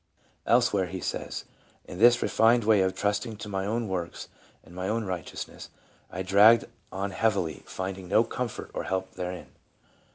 Elsewhere 0.47 0.87
he 0.87 0.99
says," 0.99 1.45
In 1.87 1.99
this 1.99 2.23
refined 2.23 2.63
way 2.63 2.81
of 2.81 2.95
trusting 2.95 3.35
to 3.37 3.47
my 3.47 3.67
own 3.67 3.87
works 3.87 4.29
and 4.63 4.73
my 4.73 4.87
own 4.89 5.03
righteousness, 5.03 5.69
I 6.09 6.23
dragged 6.23 6.65
on 6.91 7.11
heavily, 7.11 7.61
finding 7.67 8.07
no 8.07 8.23
comfort 8.23 8.71
or 8.73 8.85
help 8.85 9.11
therein." 9.11 9.51